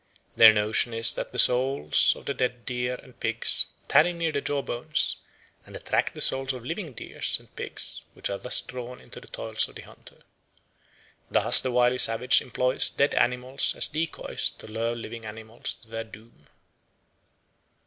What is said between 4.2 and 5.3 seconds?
their jawbones